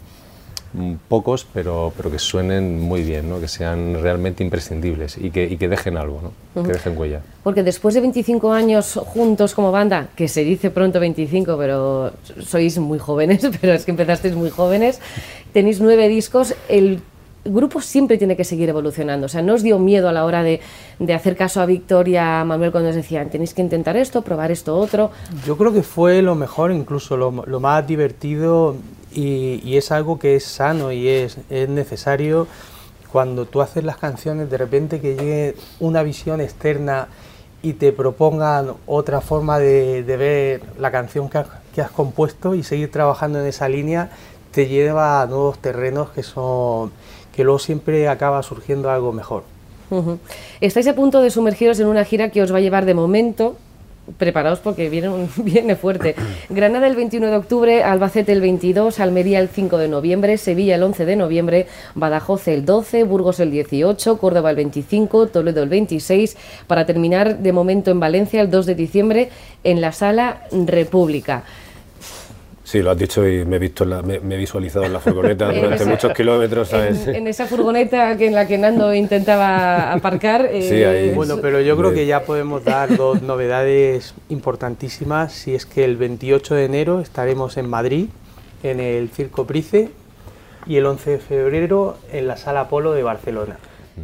pocos, 1.09 1.47
pero, 1.53 1.93
pero 1.97 2.11
que 2.11 2.19
suenen 2.19 2.81
muy 2.81 3.03
bien, 3.03 3.29
¿no? 3.29 3.41
que 3.41 3.49
sean 3.49 4.01
realmente 4.03 4.43
imprescindibles 4.43 5.19
y 5.19 5.31
que, 5.31 5.45
y 5.45 5.57
que 5.59 5.69
dejen 5.69 5.97
algo, 5.99 6.21
¿no? 6.23 6.29
uh 6.29 6.65
-huh. 6.65 6.67
que 6.67 6.73
dejen 6.73 6.97
huella. 6.97 7.21
Porque 7.43 7.63
después 7.63 7.95
de 7.95 8.01
25 8.01 8.53
años 8.53 8.99
juntos 9.05 9.55
como 9.55 9.71
banda, 9.71 10.09
que 10.17 10.29
se 10.29 10.45
dice 10.45 10.71
pronto 10.71 10.99
25, 10.99 11.59
pero 11.59 12.13
sois 12.41 12.79
muy 12.79 12.99
jóvenes, 12.99 13.47
pero 13.61 13.75
es 13.75 13.85
que 13.85 13.91
empezasteis 13.91 14.35
muy 14.35 14.51
jóvenes, 14.51 15.01
tenéis 15.53 15.81
nueve 15.81 16.09
discos, 16.09 16.55
el 16.69 17.01
grupo 17.45 17.81
siempre 17.81 18.19
tiene 18.19 18.37
que 18.37 18.45
seguir 18.45 18.69
evolucionando. 18.69 19.27
O 19.27 19.29
sea, 19.29 19.43
no 19.43 19.55
os 19.55 19.63
dio 19.63 19.79
miedo 19.79 20.09
a 20.09 20.13
la 20.13 20.25
hora 20.25 20.43
de, 20.43 20.61
de 20.99 21.15
hacer 21.15 21.37
caso 21.37 21.61
a 21.61 21.67
Victoria, 21.67 22.41
a 22.41 22.45
Manuel, 22.45 22.71
cuando 22.73 22.91
os 22.91 22.97
decían, 22.97 23.31
tenéis 23.31 23.55
que 23.55 23.63
intentar 23.63 23.97
esto, 23.97 24.23
probar 24.23 24.51
esto, 24.51 24.77
otro. 24.77 25.11
Yo 25.47 25.57
creo 25.57 25.73
que 25.73 25.83
fue 25.83 26.23
lo 26.23 26.35
mejor, 26.35 26.73
incluso 26.73 27.17
lo, 27.17 27.45
lo 27.47 27.61
más 27.61 27.87
divertido 27.87 28.77
y, 29.13 29.61
y, 29.65 29.77
es 29.77 29.93
algo 29.93 30.19
que 30.19 30.37
es 30.37 30.45
sano 30.45 30.93
y 30.93 31.09
es, 31.09 31.39
es 31.51 31.69
necesario 31.69 32.47
cuando 33.11 33.45
tú 33.45 33.61
haces 33.61 33.85
las 33.85 33.99
canciones, 33.99 34.49
de 34.51 34.57
repente 34.57 35.01
que 35.01 35.17
llegue 35.17 35.57
una 35.81 36.03
visión 36.03 36.41
externa 36.41 37.09
y 37.63 37.75
te 37.75 37.93
propongan 37.93 38.73
otra 38.87 39.21
forma 39.21 39.59
de, 39.59 40.03
de 40.03 40.17
ver 40.17 40.63
la 40.79 40.91
canción 40.91 41.29
que 41.29 41.43
que 41.75 41.81
has 41.81 41.91
compuesto 41.91 42.55
y 42.55 42.63
seguir 42.63 42.91
trabajando 42.91 43.41
en 43.41 43.47
esa 43.47 43.69
línea, 43.69 44.11
te 44.53 44.69
lleva 44.69 45.23
a 45.23 45.27
nuevos 45.27 45.59
terrenos 45.59 46.11
que 46.11 46.23
son 46.23 46.93
que 47.35 47.45
luego 47.45 47.59
siempre 47.59 48.09
acaba 48.09 48.43
surgiendo 48.43 48.91
algo 48.91 49.13
mejor. 49.13 49.45
Estáis 50.61 50.89
a 50.89 50.95
punto 50.95 51.21
de 51.21 51.31
sumergiros 51.31 51.79
en 51.81 51.87
una 51.87 52.05
gira 52.05 52.31
que 52.31 52.43
os 52.43 52.53
va 52.53 52.59
a 52.59 52.61
llevar 52.61 52.87
de 52.87 52.95
momento, 52.95 53.57
preparaos 54.19 54.59
porque 54.59 54.89
viene, 54.89 55.09
un, 55.09 55.29
viene 55.37 55.77
fuerte, 55.77 56.15
Granada 56.49 56.87
el 56.87 56.97
21 56.97 57.29
de 57.29 57.37
octubre, 57.37 57.83
Albacete 57.83 58.33
el 58.33 58.41
22, 58.41 59.01
Almería 59.01 59.39
el 59.39 59.49
5 59.49 59.79
de 59.79 59.89
noviembre, 59.89 60.39
Sevilla 60.39 60.77
el 60.77 60.83
11 60.83 61.05
de 61.05 61.17
noviembre, 61.17 61.67
Badajoz 61.95 62.49
el 62.49 62.65
12, 62.65 63.05
Burgos 63.05 63.41
el 63.41 63.51
18, 63.51 64.19
Córdoba 64.19 64.51
el 64.51 64.57
25, 64.57 65.29
Toledo 65.29 65.63
el 65.63 65.69
26, 65.69 66.37
para 66.67 66.87
terminar 66.87 67.39
de 67.39 67.53
momento 67.53 67.91
en 67.91 68.01
Valencia 68.01 68.41
el 68.41 68.51
2 68.51 68.67
de 68.67 68.75
diciembre 68.75 69.31
en 69.63 69.81
la 69.81 69.93
Sala 69.93 70.43
República. 70.53 71.45
Sí, 72.73 72.81
lo 72.81 72.91
has 72.91 72.97
dicho 72.97 73.29
y 73.29 73.45
me 73.45 73.57
he, 73.57 73.59
visto 73.59 73.85
la, 73.85 74.01
me, 74.01 74.19
me, 74.21 74.35
he 74.35 74.39
visualizado 74.39 74.87
en 74.87 74.95
la 74.95 74.99
furgoneta 74.99 75.45
durante 75.53 75.75
esa, 75.75 75.85
muchos 75.85 76.15
kilómetros, 76.15 76.69
¿sabes? 76.69 77.07
En, 77.07 77.17
en, 77.17 77.27
esa 77.27 77.45
furgoneta 77.45 78.17
que 78.17 78.29
en 78.29 78.35
la 78.35 78.47
que 78.47 78.57
Nando 78.57 78.95
intentaba 78.95 79.93
aparcar. 79.93 80.49
Eh, 80.51 80.63
sí, 80.63 80.83
ahí, 80.83 81.11
bueno, 81.11 81.37
pero 81.43 81.61
yo 81.61 81.77
creo 81.77 81.93
que 81.93 82.07
ya 82.07 82.25
podemos 82.25 82.65
dar 82.65 82.97
dos 82.97 83.21
novedades 83.21 84.15
importantísimas. 84.31 85.35
Si 85.35 85.55
es 85.55 85.67
que 85.67 85.85
el 85.85 85.99
28 85.99 86.55
de 86.55 86.65
enero 86.65 87.01
estaremos 87.01 87.59
en 87.59 87.69
Madrid, 87.69 88.07
en 88.63 88.81
el 88.81 89.11
Circo 89.11 89.47
Price, 89.47 89.91
y 90.67 90.77
el 90.77 90.87
11 90.87 91.11
de 91.11 91.19
febrero 91.19 91.99
en 92.11 92.27
la 92.27 92.39
Sala 92.39 92.71
Polo 92.71 92.95
de 92.95 93.03
Barcelona. 93.03 93.59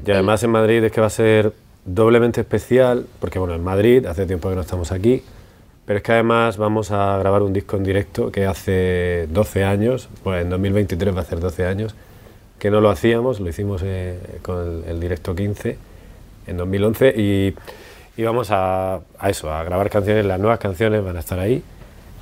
Y 0.06 0.10
además 0.10 0.42
en 0.42 0.50
Madrid 0.50 0.84
es 0.84 0.92
que 0.92 1.00
va 1.00 1.06
a 1.06 1.10
ser 1.10 1.54
doblemente 1.86 2.42
especial, 2.42 3.06
porque 3.18 3.38
bueno, 3.38 3.54
en 3.54 3.64
Madrid 3.64 4.04
hace 4.04 4.26
tiempo 4.26 4.50
que 4.50 4.56
no 4.56 4.60
estamos 4.60 4.92
aquí, 4.92 5.22
pero 5.88 5.96
es 5.96 6.02
que 6.04 6.12
además 6.12 6.58
vamos 6.58 6.90
a 6.90 7.16
grabar 7.16 7.40
un 7.40 7.54
disco 7.54 7.78
en 7.78 7.82
directo 7.82 8.30
que 8.30 8.44
hace 8.44 9.26
12 9.30 9.64
años, 9.64 10.10
pues 10.22 10.42
en 10.42 10.50
2023 10.50 11.16
va 11.16 11.22
a 11.22 11.24
ser 11.24 11.40
12 11.40 11.64
años, 11.64 11.94
que 12.58 12.70
no 12.70 12.82
lo 12.82 12.90
hacíamos, 12.90 13.40
lo 13.40 13.48
hicimos 13.48 13.80
eh, 13.82 14.18
con 14.42 14.84
el, 14.86 15.00
directo 15.00 15.34
15 15.34 15.78
en 16.46 16.56
2011 16.58 17.14
y, 17.16 17.54
y 18.18 18.22
vamos 18.22 18.50
a, 18.50 18.96
a, 19.18 19.30
eso, 19.30 19.50
a 19.50 19.64
grabar 19.64 19.88
canciones, 19.88 20.26
las 20.26 20.38
nuevas 20.38 20.58
canciones 20.58 21.02
van 21.02 21.16
a 21.16 21.20
estar 21.20 21.38
ahí 21.38 21.62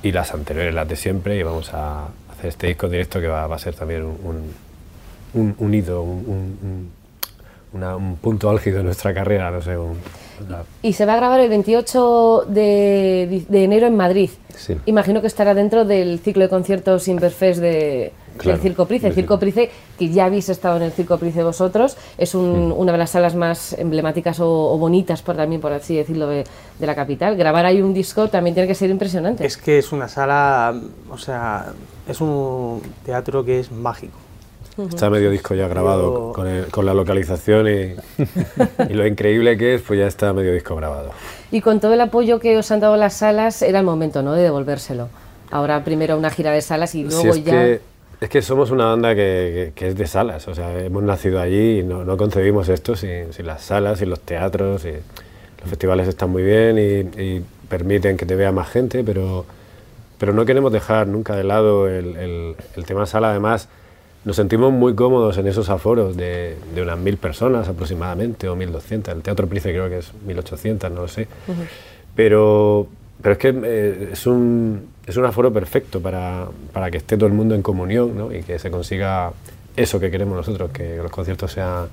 y 0.01 0.13
las 0.13 0.33
anteriores, 0.33 0.73
las 0.73 0.87
de 0.87 0.95
siempre, 0.95 1.37
y 1.37 1.43
vamos 1.43 1.73
a 1.73 2.05
hacer 2.31 2.51
este 2.51 2.67
disco 2.67 2.85
en 2.85 2.93
directo 2.93 3.19
que 3.19 3.27
va, 3.27 3.53
a 3.53 3.59
ser 3.59 3.75
también 3.75 4.03
un, 4.03 4.53
un, 5.33 5.55
un 5.57 6.89
un, 7.73 7.83
un 7.83 8.15
punto 8.15 8.49
álgido 8.49 8.79
en 8.79 8.85
nuestra 8.85 9.13
carrera, 9.13 9.51
no 9.51 9.61
sé. 9.61 9.75
Y 10.81 10.93
se 10.93 11.05
va 11.05 11.13
a 11.13 11.17
grabar 11.17 11.39
el 11.39 11.49
28 11.49 12.45
de, 12.47 13.43
de 13.47 13.63
enero 13.63 13.87
en 13.87 13.95
Madrid. 13.95 14.29
Sí. 14.55 14.75
Imagino 14.85 15.21
que 15.21 15.27
estará 15.27 15.53
dentro 15.53 15.85
del 15.85 16.19
ciclo 16.19 16.43
de 16.43 16.49
conciertos 16.49 17.07
Inverfest 17.07 17.59
de, 17.59 18.11
claro, 18.37 18.57
del 18.57 18.61
Circo 18.61 18.85
Price. 18.85 19.07
El 19.07 19.13
Circo 19.13 19.39
Price, 19.39 19.69
que 19.97 20.09
ya 20.09 20.25
habéis 20.25 20.49
estado 20.49 20.77
en 20.77 20.83
el 20.83 20.91
Circo 20.91 21.17
Price 21.17 21.43
vosotros, 21.43 21.97
es 22.17 22.33
un, 22.33 22.73
una 22.75 22.91
de 22.91 22.97
las 22.97 23.11
salas 23.11 23.35
más 23.35 23.73
emblemáticas 23.73 24.39
o, 24.39 24.49
o, 24.49 24.77
bonitas, 24.77 25.21
por, 25.21 25.35
también 25.35 25.61
por 25.61 25.73
así 25.73 25.95
decirlo, 25.95 26.27
de, 26.27 26.43
de, 26.79 26.87
la 26.87 26.95
capital. 26.95 27.35
Grabar 27.35 27.65
ahí 27.65 27.81
un 27.81 27.93
disco 27.93 28.29
también 28.29 28.53
tiene 28.53 28.67
que 28.67 28.75
ser 28.75 28.89
impresionante. 28.89 29.45
Es 29.45 29.57
que 29.57 29.77
es 29.77 29.91
una 29.91 30.07
sala, 30.07 30.73
o 31.09 31.17
sea, 31.17 31.73
es 32.07 32.19
un 32.21 32.81
teatro 33.05 33.43
que 33.43 33.59
es 33.59 33.71
mágico. 33.71 34.17
Está 34.77 35.09
medio 35.09 35.31
disco 35.31 35.55
ya 35.55 35.67
grabado 35.67 36.33
con, 36.33 36.47
el, 36.47 36.67
con, 36.67 36.85
la 36.85 36.93
localización 36.93 37.67
y, 37.67 37.95
y, 38.89 38.93
lo 38.93 39.07
increíble 39.07 39.57
que 39.57 39.75
es, 39.75 39.81
pues 39.81 39.99
ya 39.99 40.05
está 40.05 40.33
medio 40.33 40.53
disco 40.53 40.75
grabado. 40.75 41.11
Y 41.51 41.61
con 41.61 41.79
todo 41.79 41.93
el 41.93 42.01
apoyo 42.01 42.39
que 42.39 42.57
os 42.57 42.69
han 42.71 42.79
dado 42.79 42.95
las 42.95 43.13
salas, 43.13 43.63
era 43.63 43.79
el 43.79 43.85
momento, 43.85 44.21
¿no?, 44.21 44.33
de 44.33 44.43
devolvérselo. 44.43 45.09
Ahora 45.49 45.83
primero 45.83 46.17
una 46.17 46.29
gira 46.29 46.51
de 46.51 46.61
salas 46.61 46.93
y 46.93 47.03
luego 47.05 47.21
sí, 47.21 47.27
es 47.39 47.43
ya... 47.43 47.51
Que, 47.51 47.81
es 48.21 48.29
que 48.29 48.41
somos 48.41 48.69
una 48.69 48.85
banda 48.85 49.15
que, 49.15 49.71
que, 49.73 49.79
que, 49.79 49.87
es 49.89 49.95
de 49.95 50.05
salas, 50.05 50.47
o 50.47 50.53
sea, 50.53 50.79
hemos 50.79 51.01
nacido 51.01 51.39
allí 51.39 51.79
y 51.79 51.83
no, 51.83 52.03
no 52.03 52.15
concebimos 52.15 52.69
esto 52.69 52.95
sin, 52.95 53.33
sin, 53.33 53.47
las 53.47 53.63
salas, 53.63 53.99
sin 53.99 54.09
los 54.09 54.19
teatros. 54.19 54.85
Y 54.85 54.91
los 54.91 55.69
festivales 55.69 56.07
están 56.07 56.29
muy 56.29 56.43
bien 56.43 56.77
y, 56.77 57.21
y, 57.21 57.45
permiten 57.67 58.15
que 58.15 58.25
te 58.25 58.35
vea 58.35 58.53
más 58.53 58.69
gente, 58.69 59.03
pero, 59.03 59.45
pero 60.17 60.31
no 60.33 60.45
queremos 60.45 60.71
dejar 60.71 61.07
nunca 61.07 61.35
de 61.35 61.43
lado 61.43 61.89
el, 61.89 62.15
el, 62.15 62.55
el 62.77 62.85
tema 62.85 63.05
sala, 63.05 63.31
además 63.31 63.67
nos 64.27 64.35
sentimos 64.35 64.73
muy 64.73 64.93
cómodos 64.93 65.37
en 65.37 65.47
esos 65.47 65.69
aforos 65.69 66.17
de, 66.17 66.57
de 66.75 66.81
unas 66.81 66.99
mil 66.99 67.15
personas 67.15 67.69
aproximadamente, 67.69 68.49
o 68.49 68.57
1.200. 68.57 69.13
El 69.13 69.21
Teatro 69.21 69.47
Price 69.47 69.69
creo 69.69 69.87
que 69.87 69.99
es 69.99 70.11
1.800, 70.27 70.91
no 70.91 71.03
lo 71.03 71.07
sé. 71.07 71.29
Uh 71.47 71.51
-huh. 71.51 71.55
Pero, 72.13 72.87
pero 73.21 73.31
es 73.31 73.37
que 73.39 73.55
eh, 73.63 74.09
es, 74.11 74.27
un, 74.27 74.89
es 75.05 75.15
un 75.15 75.23
aforo 75.23 75.53
perfecto 75.53 76.01
para, 76.01 76.45
para 76.73 76.91
que 76.91 76.97
esté 76.97 77.15
todo 77.15 77.27
el 77.27 77.33
mundo 77.33 77.55
en 77.55 77.61
comunión 77.61 78.17
¿no? 78.17 78.33
y 78.33 78.43
que 78.43 78.59
se 78.59 78.69
consiga 78.69 79.31
eso 79.77 79.97
que 79.97 80.11
queremos 80.11 80.35
nosotros, 80.35 80.71
que 80.71 80.97
los 80.97 81.09
conciertos 81.09 81.53
sean 81.53 81.87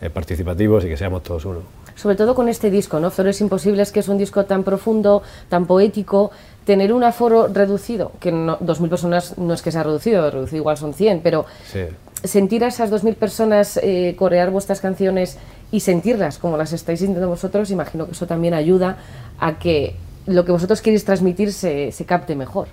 eh, 0.00 0.08
participativos 0.08 0.86
y 0.86 0.88
que 0.88 0.96
seamos 0.96 1.22
todos 1.22 1.44
uno. 1.44 1.60
Sobre 1.98 2.14
todo 2.14 2.36
con 2.36 2.48
este 2.48 2.70
disco, 2.70 3.00
¿no? 3.00 3.10
Flores 3.10 3.40
Imposibles, 3.40 3.90
que 3.90 3.98
es 3.98 4.06
un 4.06 4.18
disco 4.18 4.44
tan 4.44 4.62
profundo, 4.62 5.24
tan 5.48 5.66
poético, 5.66 6.30
tener 6.64 6.92
un 6.92 7.02
aforo 7.02 7.48
reducido, 7.48 8.12
que 8.20 8.30
no, 8.30 8.56
2.000 8.60 8.88
personas 8.88 9.36
no 9.36 9.52
es 9.52 9.62
que 9.62 9.72
sea 9.72 9.82
reducido, 9.82 10.30
reducido 10.30 10.58
igual 10.58 10.76
son 10.76 10.94
100, 10.94 11.22
pero 11.22 11.44
sí. 11.64 11.80
sentir 12.22 12.62
a 12.62 12.68
esas 12.68 12.92
2.000 12.92 13.16
personas 13.16 13.80
eh, 13.82 14.14
corear 14.16 14.50
vuestras 14.50 14.80
canciones 14.80 15.38
y 15.72 15.80
sentirlas 15.80 16.38
como 16.38 16.56
las 16.56 16.72
estáis 16.72 17.00
sintiendo 17.00 17.28
vosotros, 17.28 17.68
imagino 17.72 18.06
que 18.06 18.12
eso 18.12 18.28
también 18.28 18.54
ayuda 18.54 18.98
a 19.40 19.58
que 19.58 19.96
lo 20.26 20.44
que 20.44 20.52
vosotros 20.52 20.80
queréis 20.80 21.04
transmitir 21.04 21.52
se, 21.52 21.90
se 21.90 22.04
capte 22.04 22.36
mejor. 22.36 22.68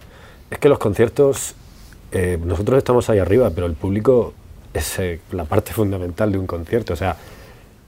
Es 0.52 0.60
que 0.60 0.70
los 0.70 0.78
conciertos, 0.78 1.56
eh, 2.12 2.38
nosotros 2.46 2.78
estamos 2.78 3.10
ahí 3.10 3.18
arriba, 3.18 3.50
pero 3.50 3.66
el 3.66 3.74
público 3.74 4.36
es 4.72 5.00
eh, 5.00 5.20
la 5.32 5.46
parte 5.46 5.74
fundamental 5.74 6.32
de 6.32 6.38
un 6.38 6.46
concierto. 6.46 6.94
O 6.94 6.96
sea, 6.96 7.18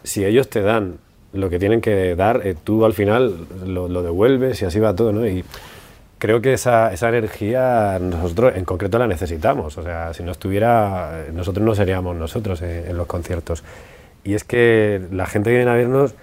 si 0.04 0.26
ellos 0.26 0.50
te 0.50 0.62
dan 0.62 0.98
lo 1.38 1.50
que 1.50 1.60
tienen 1.60 1.82
que 1.82 2.16
dar, 2.16 2.42
eh, 2.46 2.56
tú 2.62 2.86
al 2.86 2.94
final 2.94 3.48
lo, 3.66 3.88
lo, 3.88 4.04
devuelves 4.04 4.62
y 4.62 4.66
así 4.66 4.80
va 4.80 4.96
todo, 4.96 5.12
¿no? 5.12 5.26
Y, 5.28 5.44
creo 6.20 6.42
que 6.42 6.54
esa, 6.54 6.92
esa, 6.94 7.10
energía 7.10 8.00
nosotros 8.00 8.56
en 8.56 8.66
concreto 8.66 8.98
la 9.00 9.08
necesitamos. 9.08 9.78
O 9.78 9.84
sea, 9.84 10.14
si 10.14 10.24
no 10.24 10.32
estuviera, 10.32 11.26
nosotros 11.34 11.66
no 11.66 11.76
seríamos 11.76 12.16
nosotros 12.16 12.62
en, 12.62 12.88
en, 12.90 12.98
los 12.98 13.08
conciertos. 13.08 13.64
Y 14.24 14.34
es 14.34 14.44
que 14.44 15.02
la 15.12 15.26
gente 15.26 15.50
que 15.52 15.58
viene 15.58 15.72
a 15.72 15.76
vernos, 15.76 16.16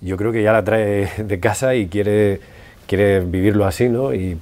yo 0.00 0.16
creo 0.16 0.32
que 0.32 0.42
ya 0.42 0.52
la 0.52 0.64
trae 0.64 1.10
de 1.18 1.40
casa 1.40 1.74
y 1.74 1.88
quiere, 1.88 2.40
quiere 2.86 3.20
vivirlo 3.20 3.66
así, 3.66 3.88
¿no? 3.88 4.14
Y, 4.14 4.38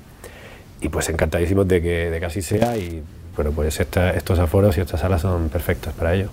y 0.80 0.88
pues 0.88 1.08
encantadísimos 1.08 1.66
de 1.68 1.82
que, 1.82 2.10
de 2.10 2.20
que 2.20 2.26
así 2.26 2.42
sea. 2.42 2.76
Y 2.76 3.02
bueno, 3.36 3.52
pues 3.52 3.80
esta, 3.80 4.10
estos 4.10 4.38
aforos 4.38 4.76
y 4.78 4.80
estas 4.80 5.00
salas 5.00 5.22
son 5.22 5.48
perfectos 5.48 5.92
para 5.94 6.14
ello. 6.14 6.30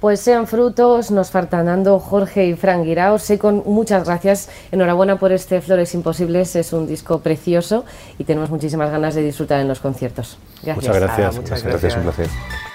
Pues 0.00 0.20
sean 0.20 0.46
frutos, 0.46 1.10
nos 1.10 1.30
faltanando 1.30 1.98
Jorge 1.98 2.46
y 2.46 2.54
Fran 2.54 2.84
Guirao. 2.84 3.18
con 3.38 3.62
muchas 3.64 4.04
gracias. 4.04 4.50
Enhorabuena 4.70 5.18
por 5.18 5.32
este 5.32 5.60
Flores 5.60 5.94
Imposibles. 5.94 6.54
Es 6.56 6.72
un 6.72 6.86
disco 6.86 7.20
precioso 7.20 7.84
y 8.18 8.24
tenemos 8.24 8.50
muchísimas 8.50 8.90
ganas 8.90 9.14
de 9.14 9.22
disfrutar 9.22 9.60
en 9.60 9.68
los 9.68 9.80
conciertos. 9.80 10.38
Gracias. 10.62 10.76
Muchas 10.76 10.96
gracias. 10.96 11.36
Ah, 11.36 11.40
muchas 11.40 11.62
gracias. 11.62 11.82
gracias. 11.82 11.96
Un 11.96 12.02
placer. 12.02 12.65